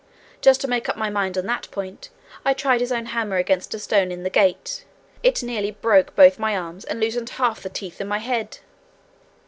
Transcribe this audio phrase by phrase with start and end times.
[0.41, 2.09] Just to make up my mind on that point
[2.43, 4.83] I tried his own hammer against a stone in the gate;
[5.21, 8.57] it nearly broke both my arms, and loosened half the teeth in my head!'